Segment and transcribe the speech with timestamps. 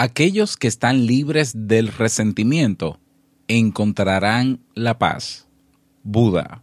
[0.00, 3.00] Aquellos que están libres del resentimiento
[3.48, 5.48] encontrarán la paz.
[6.04, 6.62] Buda.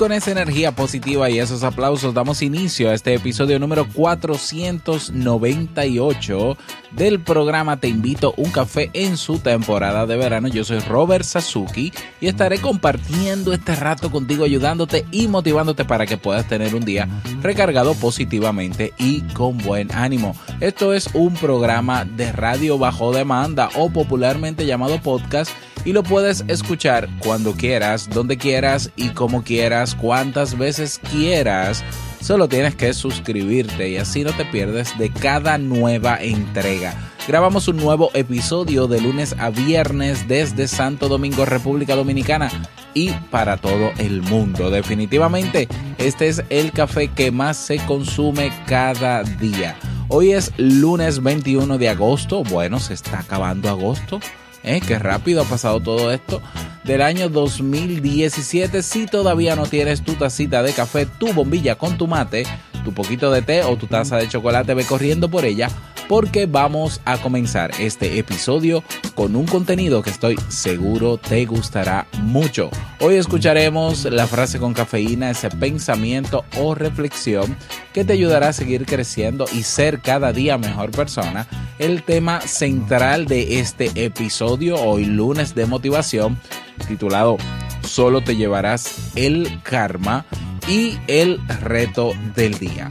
[0.00, 6.56] Con esa energía positiva y esos aplausos damos inicio a este episodio número 498
[6.92, 10.48] del programa Te invito un café en su temporada de verano.
[10.48, 16.16] Yo soy Robert Sasuki y estaré compartiendo este rato contigo, ayudándote y motivándote para que
[16.16, 17.06] puedas tener un día
[17.42, 20.34] recargado positivamente y con buen ánimo.
[20.60, 25.52] Esto es un programa de radio bajo demanda o popularmente llamado podcast
[25.84, 31.84] y lo puedes escuchar cuando quieras, donde quieras y como quieras, cuantas veces quieras.
[32.20, 36.94] Solo tienes que suscribirte y así no te pierdes de cada nueva entrega.
[37.26, 42.50] Grabamos un nuevo episodio de lunes a viernes desde Santo Domingo, República Dominicana
[42.92, 44.70] y para todo el mundo.
[44.70, 49.76] Definitivamente, este es el café que más se consume cada día.
[50.08, 52.42] Hoy es lunes 21 de agosto.
[52.42, 54.18] Bueno, se está acabando agosto.
[54.62, 54.80] ¿Eh?
[54.86, 56.42] Qué rápido ha pasado todo esto.
[56.84, 62.06] Del año 2017, si todavía no tienes tu tacita de café, tu bombilla con tu
[62.06, 62.44] mate,
[62.84, 65.68] tu poquito de té o tu taza de chocolate, ve corriendo por ella
[66.10, 68.82] porque vamos a comenzar este episodio
[69.14, 72.68] con un contenido que estoy seguro te gustará mucho.
[72.98, 77.56] Hoy escucharemos la frase con cafeína, ese pensamiento o reflexión
[77.92, 81.46] que te ayudará a seguir creciendo y ser cada día mejor persona.
[81.78, 86.40] El tema central de este episodio, hoy lunes de motivación,
[86.88, 87.36] titulado
[87.82, 90.26] Solo te llevarás el karma
[90.66, 92.90] y el reto del día.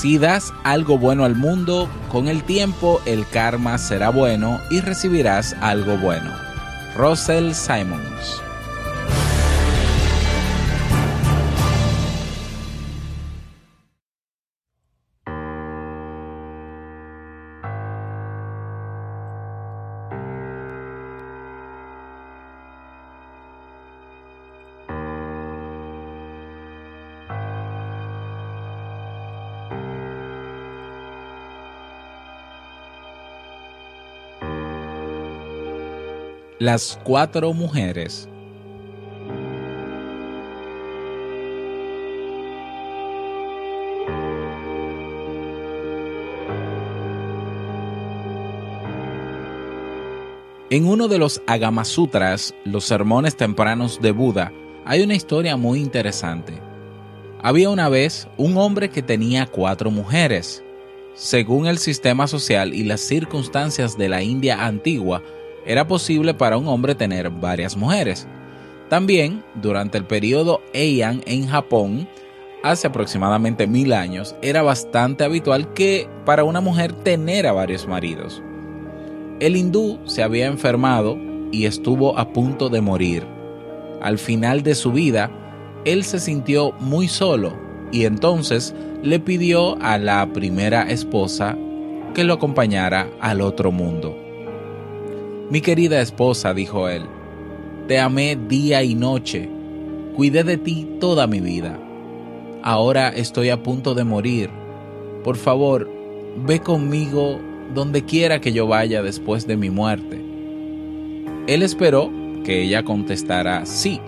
[0.00, 5.54] Si das algo bueno al mundo, con el tiempo el karma será bueno y recibirás
[5.60, 6.30] algo bueno.
[6.96, 8.40] Russell Simons
[36.60, 38.28] Las cuatro mujeres.
[50.68, 54.52] En uno de los Agamasutras, los sermones tempranos de Buda,
[54.84, 56.52] hay una historia muy interesante.
[57.42, 60.62] Había una vez un hombre que tenía cuatro mujeres.
[61.14, 65.22] Según el sistema social y las circunstancias de la India antigua,
[65.66, 68.26] era posible para un hombre tener varias mujeres.
[68.88, 72.08] También, durante el periodo Heian en Japón,
[72.62, 78.42] hace aproximadamente mil años, era bastante habitual que para una mujer tener varios maridos.
[79.38, 81.16] El hindú se había enfermado
[81.52, 83.24] y estuvo a punto de morir.
[84.02, 85.30] Al final de su vida,
[85.84, 87.56] él se sintió muy solo
[87.92, 91.56] y entonces le pidió a la primera esposa
[92.14, 94.29] que lo acompañara al otro mundo.
[95.50, 97.02] Mi querida esposa, dijo él,
[97.88, 99.48] te amé día y noche,
[100.14, 101.76] cuidé de ti toda mi vida.
[102.62, 104.48] Ahora estoy a punto de morir.
[105.24, 105.90] Por favor,
[106.46, 107.40] ve conmigo
[107.74, 110.24] donde quiera que yo vaya después de mi muerte.
[111.48, 112.12] Él esperó
[112.44, 114.00] que ella contestara sí,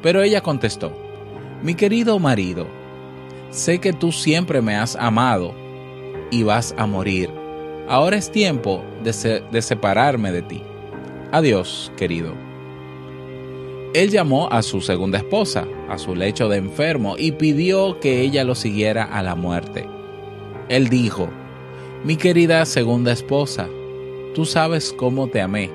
[0.00, 0.92] pero ella contestó,
[1.60, 2.68] mi querido marido,
[3.50, 5.52] sé que tú siempre me has amado
[6.30, 7.30] y vas a morir.
[7.88, 10.62] Ahora es tiempo de, de separarme de ti.
[11.30, 12.32] Adiós, querido.
[13.92, 18.44] Él llamó a su segunda esposa, a su lecho de enfermo, y pidió que ella
[18.44, 19.86] lo siguiera a la muerte.
[20.68, 21.28] Él dijo,
[22.04, 23.68] Mi querida segunda esposa,
[24.34, 25.70] tú sabes cómo te amé.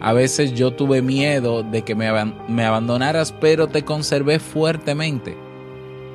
[0.00, 2.10] A veces yo tuve miedo de que me,
[2.48, 5.36] me abandonaras, pero te conservé fuertemente.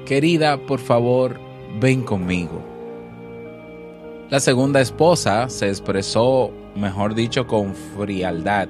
[0.05, 1.39] Querida, por favor,
[1.79, 2.63] ven conmigo.
[4.29, 8.69] La segunda esposa se expresó, mejor dicho, con frialdad.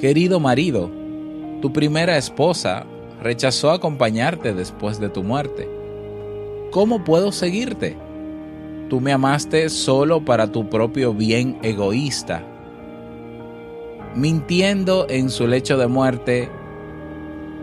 [0.00, 0.90] Querido marido,
[1.60, 2.86] tu primera esposa
[3.22, 5.68] rechazó acompañarte después de tu muerte.
[6.70, 7.96] ¿Cómo puedo seguirte?
[8.90, 12.42] Tú me amaste solo para tu propio bien egoísta.
[14.14, 16.50] Mintiendo en su lecho de muerte,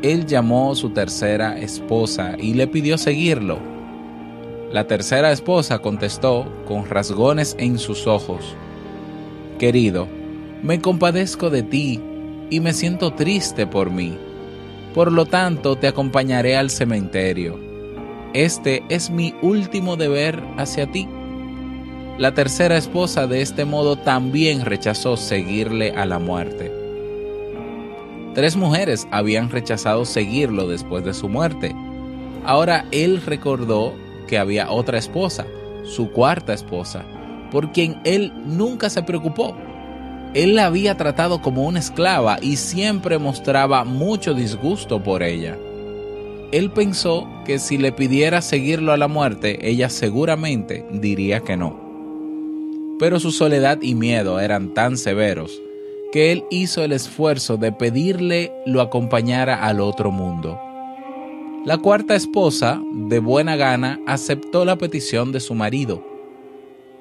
[0.01, 3.59] él llamó a su tercera esposa y le pidió seguirlo.
[4.71, 8.55] La tercera esposa contestó con rasgones en sus ojos,
[9.61, 10.07] Querido,
[10.63, 12.01] me compadezco de ti
[12.49, 14.17] y me siento triste por mí.
[14.95, 17.59] Por lo tanto, te acompañaré al cementerio.
[18.33, 21.07] Este es mi último deber hacia ti.
[22.17, 26.71] La tercera esposa de este modo también rechazó seguirle a la muerte.
[28.33, 31.75] Tres mujeres habían rechazado seguirlo después de su muerte.
[32.45, 33.93] Ahora él recordó
[34.27, 35.45] que había otra esposa,
[35.83, 37.05] su cuarta esposa,
[37.51, 39.55] por quien él nunca se preocupó
[40.33, 45.57] él la había tratado como una esclava y siempre mostraba mucho disgusto por ella.
[46.53, 51.77] Él pensó que si le pidiera seguirlo a la muerte, ella seguramente diría que no.
[52.97, 55.61] Pero su soledad y miedo eran tan severos
[56.13, 60.59] que él hizo el esfuerzo de pedirle lo acompañara al otro mundo.
[61.65, 66.10] La cuarta esposa, de buena gana, aceptó la petición de su marido.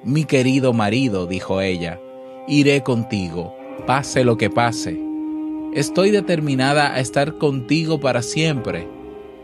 [0.03, 1.99] Mi querido marido, dijo ella,
[2.47, 3.55] iré contigo,
[3.85, 4.99] pase lo que pase.
[5.75, 8.87] Estoy determinada a estar contigo para siempre.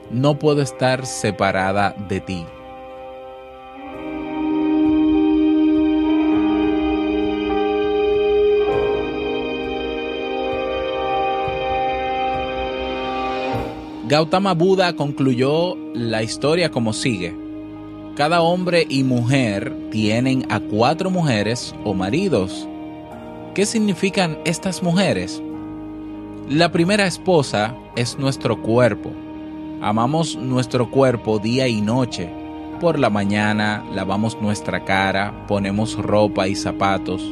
[0.10, 2.46] No puedo estar separada de ti.
[14.08, 17.47] Gautama Buda concluyó la historia como sigue.
[18.18, 22.68] Cada hombre y mujer tienen a cuatro mujeres o maridos
[23.58, 25.42] ¿Qué significan estas mujeres?
[26.48, 29.12] La primera esposa es nuestro cuerpo.
[29.82, 32.30] Amamos nuestro cuerpo día y noche.
[32.80, 37.24] Por la mañana lavamos nuestra cara, ponemos ropa y zapatos.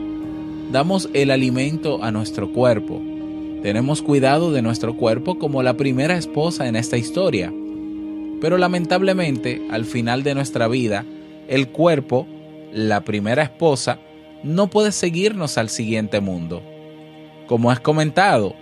[0.72, 3.00] Damos el alimento a nuestro cuerpo.
[3.62, 7.54] Tenemos cuidado de nuestro cuerpo como la primera esposa en esta historia.
[8.42, 11.06] Pero lamentablemente, al final de nuestra vida,
[11.48, 12.28] el cuerpo,
[12.72, 14.00] la primera esposa,
[14.44, 16.62] no puede seguirnos al siguiente mundo.
[17.48, 18.56] Como has comentado,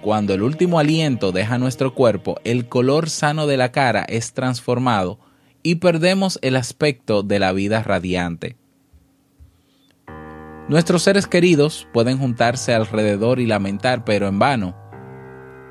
[0.00, 5.18] cuando el último aliento deja nuestro cuerpo, el color sano de la cara es transformado
[5.62, 8.56] y perdemos el aspecto de la vida radiante.
[10.68, 14.76] Nuestros seres queridos pueden juntarse alrededor y lamentar, pero en vano.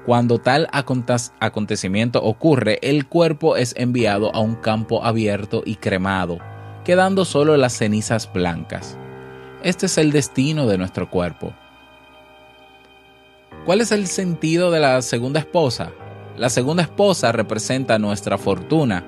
[0.06, 6.40] Cuando tal acontecimiento ocurre, el cuerpo es enviado a un campo abierto y cremado,
[6.84, 8.98] quedando solo las cenizas blancas.
[9.64, 11.54] Este es el destino de nuestro cuerpo.
[13.66, 15.94] ¿Cuál es el sentido de la segunda esposa?
[16.38, 19.06] La segunda esposa representa nuestra fortuna,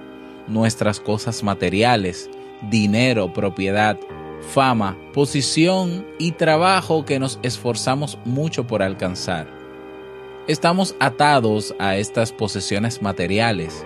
[0.48, 2.30] nuestras cosas materiales,
[2.70, 3.98] dinero, propiedad,
[4.54, 9.55] fama, posición y trabajo que nos esforzamos mucho por alcanzar.
[10.48, 13.86] Estamos atados a estas posesiones materiales.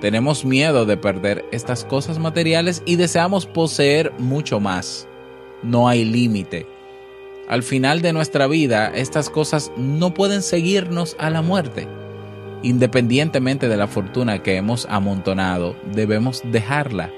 [0.00, 5.06] Tenemos miedo de perder estas cosas materiales y deseamos poseer mucho más
[5.62, 6.66] no hay límite.
[7.48, 11.88] Al final de nuestra vida, estas cosas no pueden seguirnos a la muerte.
[12.62, 17.10] Independientemente de la fortuna que hemos amontonado, debemos dejarla.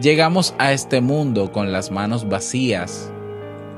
[0.00, 3.12] Llegamos a este mundo con las manos vacías.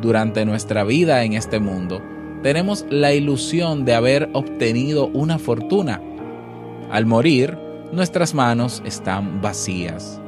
[0.00, 2.02] Durante nuestra vida en este mundo,
[2.42, 6.00] tenemos la ilusión de haber obtenido una fortuna.
[6.90, 7.58] Al morir,
[7.92, 10.20] nuestras manos están vacías.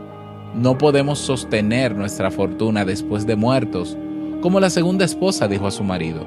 [0.55, 3.97] No podemos sostener nuestra fortuna después de muertos,
[4.41, 6.25] como la segunda esposa dijo a su marido.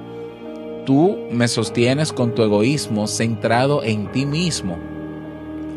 [0.85, 4.77] Tú me sostienes con tu egoísmo centrado en ti mismo.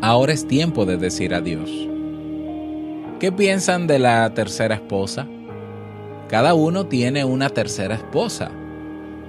[0.01, 1.69] Ahora es tiempo de decir adiós.
[3.19, 5.27] ¿Qué piensan de la tercera esposa?
[6.27, 8.51] Cada uno tiene una tercera esposa.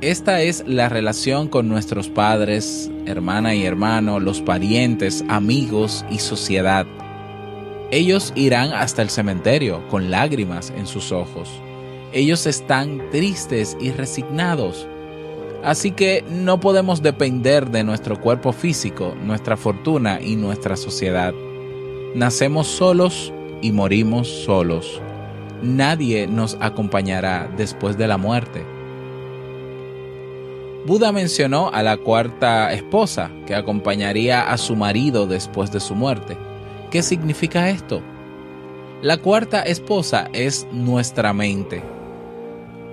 [0.02, 6.86] Esta es la relación con nuestros padres, hermana y hermano, los parientes, amigos y sociedad.
[7.90, 11.48] Ellos irán hasta el cementerio con lágrimas en sus ojos.
[12.12, 14.86] Ellos están tristes y resignados.
[15.64, 21.32] Así que no podemos depender de nuestro cuerpo físico, nuestra fortuna y nuestra sociedad.
[22.14, 25.00] Nacemos solos y morimos solos.
[25.62, 28.75] Nadie nos acompañará después de la muerte.
[30.86, 36.36] Buda mencionó a la cuarta esposa que acompañaría a su marido después de su muerte.
[36.92, 38.00] ¿Qué significa esto?
[39.02, 41.82] La cuarta esposa es nuestra mente.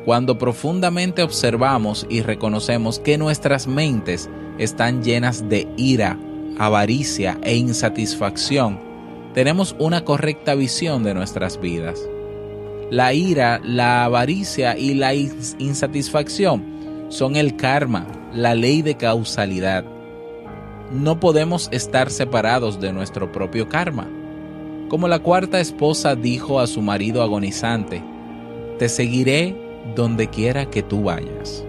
[0.05, 6.17] Cuando profundamente observamos y reconocemos que nuestras mentes están llenas de ira,
[6.57, 8.79] avaricia e insatisfacción,
[9.35, 12.01] tenemos una correcta visión de nuestras vidas.
[12.89, 16.72] La ira, la avaricia y la insatisfacción
[17.13, 19.85] son el karma, la ley de causalidad.
[20.91, 24.07] No podemos estar separados de nuestro propio karma.
[24.89, 28.03] Como la cuarta esposa dijo a su marido agonizante,
[28.79, 29.55] te seguiré
[29.95, 31.63] donde quiera que tú vayas.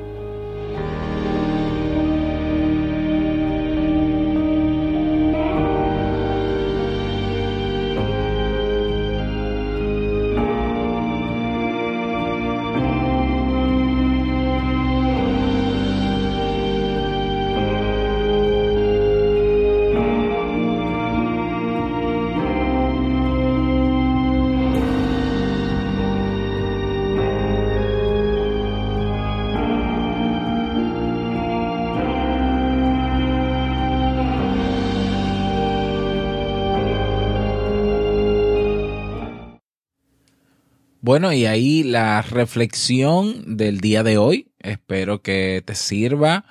[41.05, 44.55] Bueno, y ahí la reflexión del día de hoy.
[44.59, 46.47] Espero que te sirva.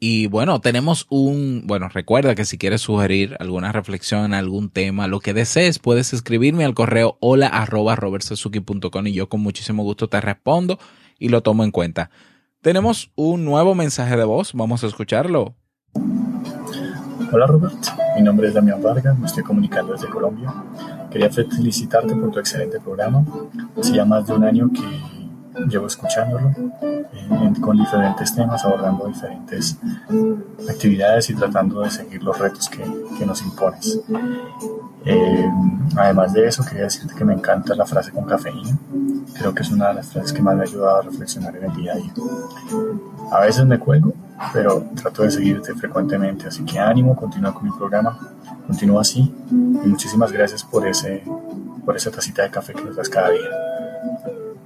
[0.00, 5.20] Y bueno, tenemos un, bueno, recuerda que si quieres sugerir alguna reflexión, algún tema, lo
[5.20, 7.96] que desees, puedes escribirme al correo hola arroba
[9.04, 10.80] y yo con muchísimo gusto te respondo
[11.20, 12.10] y lo tomo en cuenta.
[12.60, 15.54] Tenemos un nuevo mensaje de voz, vamos a escucharlo.
[17.30, 20.52] Hola Robert, mi nombre es Damián Vargas, me estoy comunicando desde Colombia.
[21.12, 23.24] Quería felicitarte por tu excelente programa.
[23.78, 25.12] Hacía más de un año que
[25.68, 26.50] llevo escuchándolo
[26.80, 29.78] eh, con diferentes temas, abordando diferentes
[30.68, 32.82] actividades y tratando de seguir los retos que,
[33.18, 34.00] que nos impones.
[35.04, 35.50] Eh,
[35.96, 38.78] además de eso, quería decirte que me encanta la frase con cafeína.
[39.34, 41.64] Creo que es una de las frases que más me ha ayudado a reflexionar en
[41.64, 42.12] el día a día.
[43.30, 44.12] A veces me cuelgo,
[44.52, 48.18] pero trato de seguirte frecuentemente, así que ánimo, continúa con mi programa,
[48.66, 51.22] continúa así y muchísimas gracias por, ese,
[51.84, 53.48] por esa tacita de café que nos das cada día.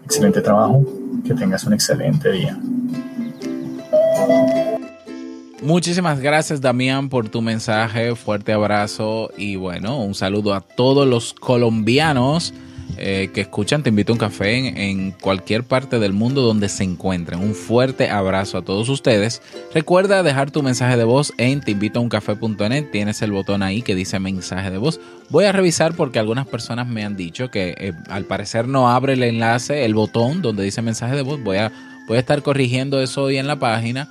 [0.04, 0.84] Excelente trabajo,
[1.24, 2.58] que tengas un excelente día.
[5.62, 11.34] Muchísimas gracias Damián por tu mensaje, fuerte abrazo y bueno, un saludo a todos los
[11.34, 12.54] colombianos
[12.98, 16.84] eh, que escuchan Te invito a un café en, cualquier parte del mundo donde se
[16.84, 17.40] encuentren.
[17.40, 19.42] Un fuerte abrazo a todos ustedes.
[19.74, 22.90] Recuerda dejar tu mensaje de voz en teinvitouncafe.net.
[22.90, 25.00] Tienes el botón ahí que dice mensaje de voz.
[25.28, 29.14] Voy a revisar porque algunas personas me han dicho que eh, al parecer no abre
[29.14, 31.42] el enlace, el botón donde dice mensaje de voz.
[31.42, 31.72] Voy a,
[32.06, 34.08] voy a estar corrigiendo eso hoy en la página.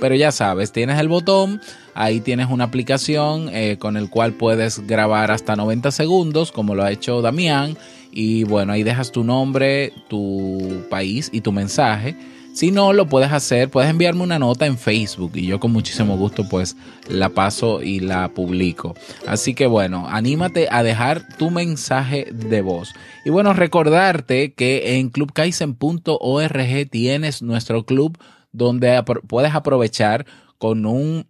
[0.00, 1.60] Pero ya sabes, tienes el botón,
[1.94, 6.84] ahí tienes una aplicación eh, con el cual puedes grabar hasta 90 segundos, como lo
[6.84, 7.78] ha hecho Damián
[8.18, 12.16] y bueno, ahí dejas tu nombre, tu país y tu mensaje.
[12.54, 16.16] Si no, lo puedes hacer, puedes enviarme una nota en Facebook y yo con muchísimo
[16.16, 16.78] gusto pues
[17.10, 18.94] la paso y la publico.
[19.26, 22.94] Así que bueno, anímate a dejar tu mensaje de voz.
[23.26, 28.16] Y bueno, recordarte que en clubkaisen.org tienes nuestro club
[28.50, 30.24] donde puedes aprovechar
[30.56, 31.26] con un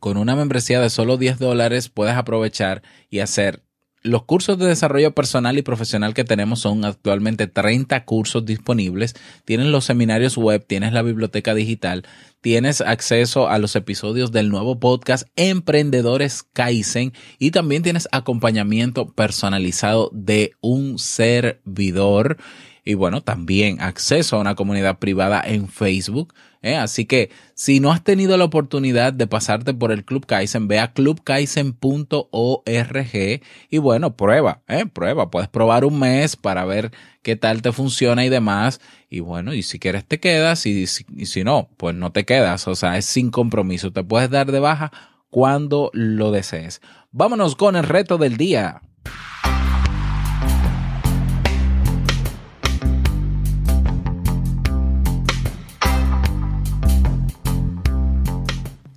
[0.00, 3.67] con una membresía de solo 10 dólares, puedes aprovechar y hacer
[4.02, 9.14] los cursos de desarrollo personal y profesional que tenemos son actualmente 30 cursos disponibles.
[9.44, 12.04] Tienes los seminarios web, tienes la biblioteca digital,
[12.40, 20.10] tienes acceso a los episodios del nuevo podcast Emprendedores Kaizen y también tienes acompañamiento personalizado
[20.12, 22.38] de un servidor
[22.84, 26.32] y bueno, también acceso a una comunidad privada en Facebook.
[26.62, 26.76] ¿Eh?
[26.76, 30.78] Así que si no has tenido la oportunidad de pasarte por el Club Kaizen, ve
[30.78, 34.86] a clubkaizen.org y bueno, prueba, ¿eh?
[34.86, 35.30] prueba.
[35.30, 38.80] Puedes probar un mes para ver qué tal te funciona y demás.
[39.10, 42.24] Y bueno, y si quieres te quedas y si, y si no, pues no te
[42.24, 42.68] quedas.
[42.68, 43.92] O sea, es sin compromiso.
[43.92, 44.92] Te puedes dar de baja
[45.30, 46.80] cuando lo desees.
[47.10, 48.82] Vámonos con el reto del día.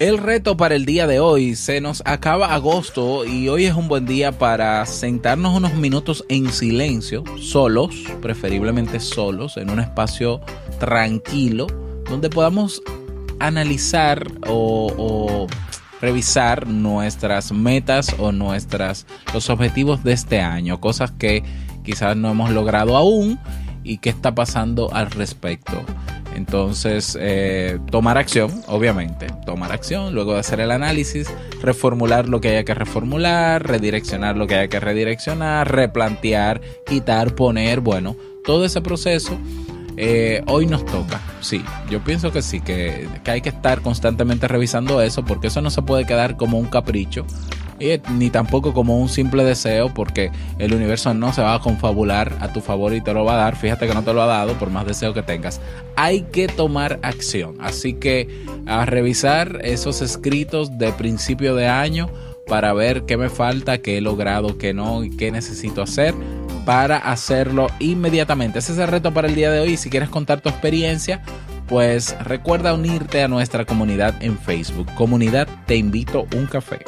[0.02, 3.88] El reto para el día de hoy se nos acaba agosto y hoy es un
[3.88, 10.42] buen día para sentarnos unos minutos en silencio, solos, preferiblemente solos, en un espacio
[10.80, 11.68] tranquilo,
[12.10, 12.82] donde podamos
[13.38, 15.46] analizar o,
[16.02, 19.06] revisar nuestras metas o nuestras
[19.36, 21.44] los objetivos de este año, cosas que
[21.84, 23.38] quizás no hemos logrado aún
[23.84, 25.86] y qué está pasando al respecto.
[26.36, 31.28] Entonces, eh, tomar acción, obviamente, tomar acción, luego de hacer el análisis,
[31.62, 37.82] reformular lo que haya que reformular, redireccionar lo que haya que redireccionar, replantear, quitar, poner,
[37.82, 39.38] bueno, todo ese proceso
[39.98, 41.22] eh, hoy nos toca.
[41.42, 45.62] Sí, yo pienso que sí, que, que hay que estar constantemente revisando eso porque eso
[45.62, 47.26] no se puede quedar como un capricho
[48.12, 52.52] ni tampoco como un simple deseo, porque el universo no se va a confabular a
[52.54, 53.56] tu favor y te lo va a dar.
[53.56, 55.60] Fíjate que no te lo ha dado por más deseo que tengas.
[55.96, 57.58] Hay que tomar acción.
[57.60, 58.28] Así que
[58.66, 62.10] a revisar esos escritos de principio de año
[62.48, 66.14] para ver qué me falta, qué he logrado, qué no y qué necesito hacer
[66.66, 68.60] para hacerlo inmediatamente.
[68.60, 69.78] Ese es el reto para el día de hoy.
[69.78, 71.22] Si quieres contar tu experiencia,
[71.68, 74.94] pues recuerda unirte a nuestra comunidad en Facebook.
[74.96, 76.80] Comunidad Te Invito un Café.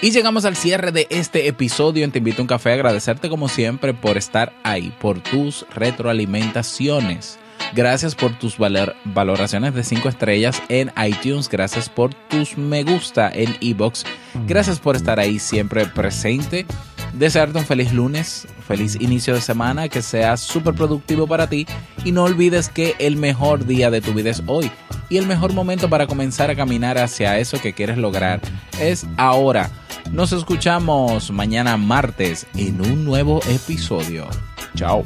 [0.00, 2.72] Y llegamos al cierre de este episodio Te invito a un café.
[2.72, 7.38] Agradecerte como siempre por estar ahí, por tus retroalimentaciones.
[7.74, 11.48] Gracias por tus valoraciones de 5 estrellas en iTunes.
[11.48, 14.04] Gracias por tus me gusta en iBox.
[14.46, 16.64] Gracias por estar ahí siempre presente.
[17.12, 21.66] Desearte un feliz lunes, feliz inicio de semana, que sea súper productivo para ti
[22.04, 24.70] y no olvides que el mejor día de tu vida es hoy
[25.08, 28.40] y el mejor momento para comenzar a caminar hacia eso que quieres lograr
[28.78, 29.70] es ahora.
[30.12, 34.26] Nos escuchamos mañana martes en un nuevo episodio.
[34.74, 35.04] Chao.